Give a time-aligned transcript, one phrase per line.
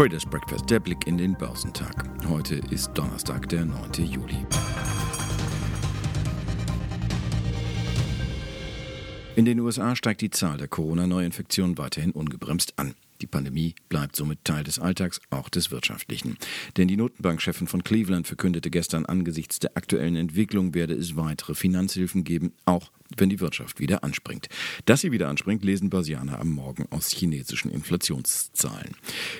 [0.00, 2.08] Traders Breakfast, der Blick in den Börsentag.
[2.26, 3.92] Heute ist Donnerstag, der 9.
[4.02, 4.46] Juli.
[9.36, 12.94] In den USA steigt die Zahl der Corona-Neuinfektionen weiterhin ungebremst an.
[14.00, 16.38] Bleibt somit Teil des Alltags, auch des wirtschaftlichen.
[16.78, 22.24] Denn die Notenbankchefin von Cleveland verkündete gestern angesichts der aktuellen Entwicklung werde es weitere Finanzhilfen
[22.24, 24.48] geben, auch wenn die Wirtschaft wieder anspringt.
[24.86, 28.96] Dass sie wieder anspringt, lesen Börsianer am Morgen aus chinesischen Inflationszahlen.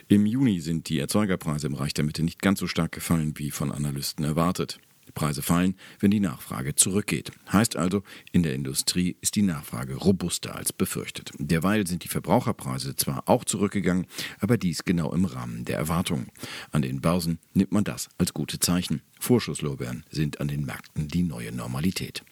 [0.08, 3.50] Im Juni sind die Erzeugerpreise im Reich der Mitte nicht ganz so stark gefallen wie
[3.50, 4.78] von Analysten erwartet.
[5.10, 7.32] Preise fallen, wenn die Nachfrage zurückgeht.
[7.52, 11.32] Heißt also, in der Industrie ist die Nachfrage robuster als befürchtet.
[11.38, 14.06] Derweil sind die Verbraucherpreise zwar auch zurückgegangen,
[14.40, 16.28] aber dies genau im Rahmen der Erwartungen.
[16.72, 19.02] An den Börsen nimmt man das als gute Zeichen.
[19.18, 22.24] Vorschusslorbeeren sind an den Märkten die neue Normalität.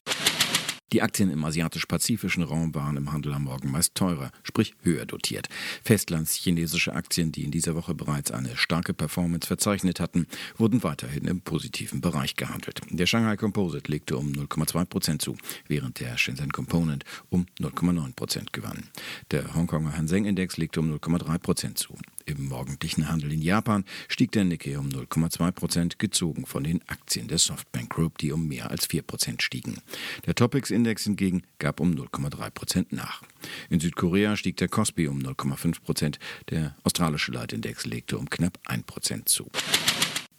[0.93, 5.49] Die Aktien im asiatisch-pazifischen Raum waren im Handel am Morgen meist teurer, sprich höher dotiert.
[5.85, 11.43] Festlandschinesische Aktien, die in dieser Woche bereits eine starke Performance verzeichnet hatten, wurden weiterhin im
[11.43, 12.81] positiven Bereich gehandelt.
[12.89, 15.37] Der Shanghai Composite legte um 0,2 Prozent zu,
[15.67, 18.85] während der Shenzhen Component um 0,9 Prozent gewann.
[19.31, 21.99] Der Hongkonger Hang Index legte um 0,3 Prozent zu.
[22.29, 27.27] Im morgendlichen Handel in Japan stieg der Nikkei um 0,2 Prozent, gezogen von den Aktien
[27.27, 29.79] der Softbank Group, die um mehr als 4 Prozent stiegen.
[30.27, 33.23] Der Topix-Index hingegen gab um 0,3 Prozent nach.
[33.71, 36.19] In Südkorea stieg der Kospi um 0,5 Prozent,
[36.51, 39.51] der australische Leitindex legte um knapp 1 Prozent zu.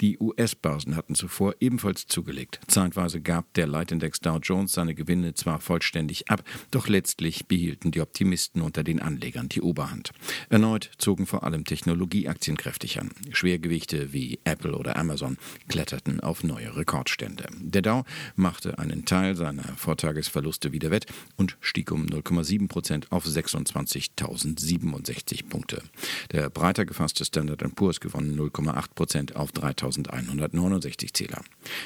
[0.02, 2.61] Die US-Börsen hatten zuvor ebenfalls zugelegt.
[2.67, 6.41] Zeitweise gab der Leitindex Dow Jones seine Gewinne zwar vollständig ab,
[6.72, 10.11] doch letztlich behielten die Optimisten unter den Anlegern die Oberhand.
[10.47, 13.09] Erneut zogen vor allem Technologieaktien kräftig an.
[13.31, 15.36] Schwergewichte wie Apple oder Amazon
[15.67, 17.47] kletterten auf neue Rekordstände.
[17.59, 18.06] Der Dow
[18.38, 25.84] machte einen Teil seiner Vortagesverluste wieder wett und stieg um 0,7 Prozent auf 26.067 Punkte.
[26.31, 31.41] Der breiter gefasste Standard Poor's gewann 0,8 Prozent auf 3.000 1169 Zähler.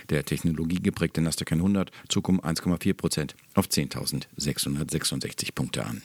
[0.10, 6.02] Der technologiegeprägte Nasdaq 100 zog um 1,4 Prozent auf 10.666 Punkte an.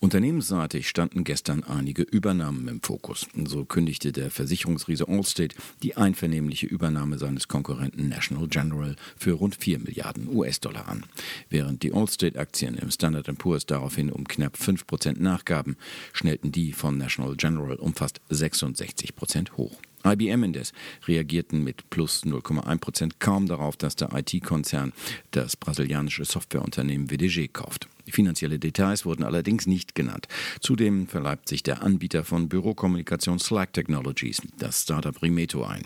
[0.00, 3.26] Unternehmensseitig standen gestern einige Übernahmen im Fokus.
[3.46, 9.78] So kündigte der Versicherungsriese Allstate die einvernehmliche Übernahme seines Konkurrenten National General für rund 4
[9.78, 11.04] Milliarden US-Dollar an.
[11.48, 15.76] Während die Allstate-Aktien im Standard Poor's daraufhin um knapp 5 Prozent nachgaben,
[16.12, 19.80] schnellten die von National General um fast 66 Prozent hoch.
[20.06, 20.72] IBM indes
[21.06, 24.92] reagierten mit plus 0,1 Prozent kaum darauf, dass der IT-Konzern
[25.32, 27.88] das brasilianische Softwareunternehmen WDG kauft.
[28.08, 30.28] Finanzielle Details wurden allerdings nicht genannt.
[30.60, 35.82] Zudem verleibt sich der Anbieter von Bürokommunikation Slack Technologies, das Startup Rimeto, ein.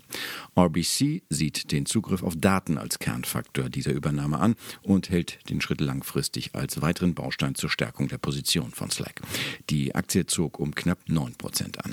[0.56, 5.80] RBC sieht den Zugriff auf Daten als Kernfaktor dieser Übernahme an und hält den Schritt
[5.80, 9.22] langfristig als weiteren Baustein zur Stärkung der Position von Slack.
[9.70, 11.92] Die Aktie zog um knapp 9 Prozent an.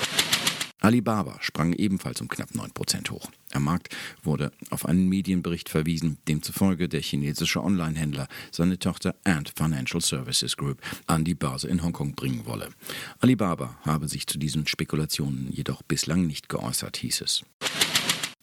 [0.88, 3.30] Alibaba sprang ebenfalls um knapp 9% hoch.
[3.52, 3.94] Am Markt
[4.24, 10.82] wurde auf einen Medienbericht verwiesen, demzufolge der chinesische Onlinehändler seine Tochter Ant Financial Services Group
[11.06, 12.70] an die Börse in Hongkong bringen wolle.
[13.20, 17.44] Alibaba habe sich zu diesen Spekulationen jedoch bislang nicht geäußert, hieß es.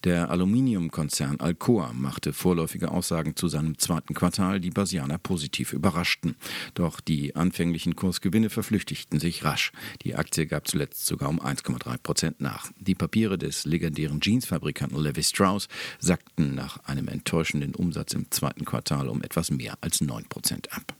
[0.05, 6.35] Der Aluminiumkonzern Alcoa machte vorläufige Aussagen zu seinem zweiten Quartal, die Basianer positiv überraschten.
[6.75, 9.71] Doch die anfänglichen Kursgewinne verflüchtigten sich rasch.
[10.03, 12.71] Die Aktie gab zuletzt sogar um 1,3 Prozent nach.
[12.77, 15.67] Die Papiere des legendären Jeansfabrikanten Levi Strauss
[15.97, 20.93] sackten nach einem enttäuschenden Umsatz im zweiten Quartal um etwas mehr als 9 Prozent ab.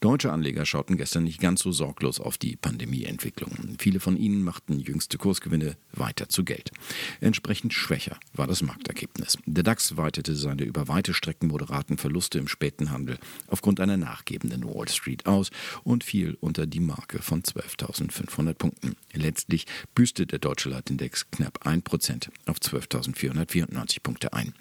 [0.00, 3.76] Deutsche Anleger schauten gestern nicht ganz so sorglos auf die Pandemieentwicklung.
[3.78, 6.70] Viele von ihnen machten jüngste Kursgewinne weiter zu Geld.
[7.22, 9.38] Entsprechend schwächer war das Marktergebnis.
[9.46, 14.64] Der DAX weitete seine über weite Strecken moderaten Verluste im späten Handel aufgrund einer nachgebenden
[14.64, 15.50] Wall Street aus
[15.82, 18.96] und fiel unter die Marke von 12.500 Punkten.
[19.14, 19.64] Letztlich
[19.94, 24.52] büßte der deutsche Leitindex knapp 1% auf 12.494 Punkte ein.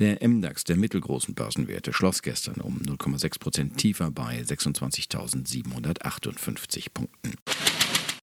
[0.00, 7.34] Der MDAX der mittelgroßen Börsenwerte schloss gestern um 0,6% tiefer bei 26 27.758 Punkten.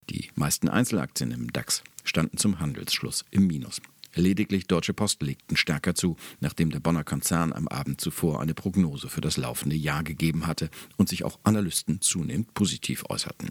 [0.10, 3.82] Die meisten Einzelaktien im DAX standen zum Handelsschluss im Minus.
[4.16, 9.10] Lediglich Deutsche Post legten stärker zu, nachdem der Bonner Konzern am Abend zuvor eine Prognose
[9.10, 13.50] für das laufende Jahr gegeben hatte und sich auch Analysten zunehmend positiv äußerten.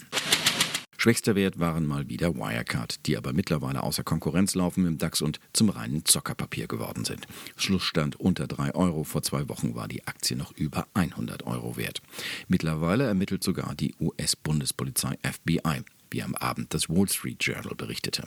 [1.07, 5.39] Schwächster Wert waren mal wieder Wirecard, die aber mittlerweile außer Konkurrenz laufen im DAX und
[5.53, 7.29] zum reinen Zockerpapier geworden sind.
[7.57, 9.05] Schlussstand unter 3 Euro.
[9.05, 12.03] Vor zwei Wochen war die Aktie noch über 100 Euro wert.
[12.49, 18.25] Mittlerweile ermittelt sogar die US-Bundespolizei FBI wie am Abend das Wall Street Journal berichtete.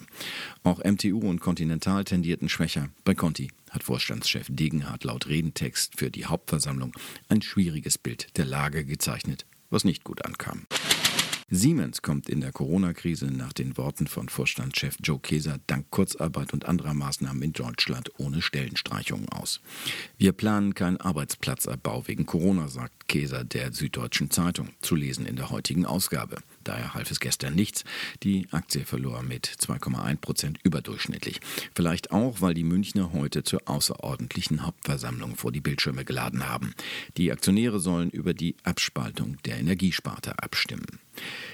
[0.64, 2.88] Auch MTU und Continental tendierten schwächer.
[3.04, 6.94] Bei Conti hat Vorstandschef Degenhardt laut Redentext für die Hauptversammlung
[7.28, 10.66] ein schwieriges Bild der Lage gezeichnet, was nicht gut ankam.
[11.52, 16.66] Siemens kommt in der Corona-Krise nach den Worten von Vorstandschef Joe Keser dank Kurzarbeit und
[16.66, 19.60] anderer Maßnahmen in Deutschland ohne Stellenstreichungen aus.
[20.18, 25.50] Wir planen keinen Arbeitsplatzabbau wegen Corona, sagt Keser der Süddeutschen Zeitung, zu lesen in der
[25.50, 26.38] heutigen Ausgabe.
[26.64, 27.84] Daher half es gestern nichts.
[28.22, 31.42] Die Aktie verlor mit 2,1 Prozent überdurchschnittlich.
[31.76, 36.76] Vielleicht auch, weil die Münchner heute zur außerordentlichen Hauptversammlung vor die Bildschirme geladen haben.
[37.18, 41.00] Die Aktionäre sollen über die Abspaltung der Energiesparte abstimmen.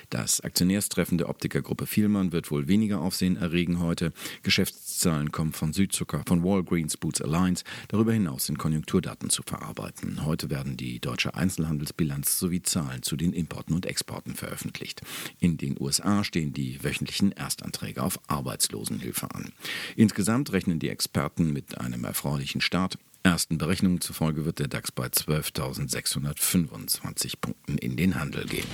[0.09, 4.13] Das Aktionärstreffen der Optikergruppe Vielmann wird wohl weniger Aufsehen erregen heute.
[4.43, 7.63] Geschäftszahlen kommen von Südzucker, von Walgreens Boots Alliance.
[7.87, 10.25] Darüber hinaus sind Konjunkturdaten zu verarbeiten.
[10.25, 15.03] Heute werden die deutsche Einzelhandelsbilanz sowie Zahlen zu den Importen und Exporten veröffentlicht.
[15.39, 19.53] In den USA stehen die wöchentlichen Erstanträge auf Arbeitslosenhilfe an.
[19.95, 22.97] Insgesamt rechnen die Experten mit einem erfreulichen Start.
[23.21, 28.65] Ersten Berechnungen zufolge wird der DAX bei 12.625 Punkten in den Handel gehen.